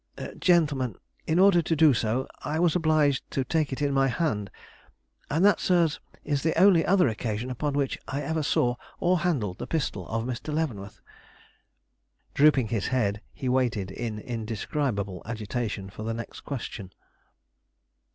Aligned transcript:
Gentlemen, 0.39 0.95
in 1.27 1.37
order 1.37 1.61
to 1.61 1.75
do 1.75 1.93
so, 1.93 2.27
I 2.43 2.57
was 2.59 2.75
obliged 2.75 3.29
to 3.29 3.43
take 3.43 3.71
it 3.71 3.83
in 3.83 3.93
my 3.93 4.07
hand; 4.07 4.49
and 5.29 5.45
that, 5.45 5.59
sirs, 5.59 5.99
is 6.23 6.41
the 6.41 6.59
only 6.59 6.83
other 6.83 7.07
occasion 7.07 7.51
upon 7.51 7.73
which 7.75 7.99
I 8.07 8.23
ever 8.23 8.41
saw 8.41 8.77
or 8.99 9.19
handled 9.19 9.59
the 9.59 9.67
pistol 9.67 10.07
of 10.07 10.25
Mr. 10.25 10.51
Leavenworth." 10.51 11.01
Drooping 12.33 12.69
his 12.69 12.87
head, 12.87 13.21
he 13.31 13.47
waited 13.47 13.91
in 13.91 14.17
indescribable 14.17 15.21
agitation 15.27 15.87
for 15.91 16.01
the 16.01 16.15
next 16.15 16.39
question. 16.41 16.91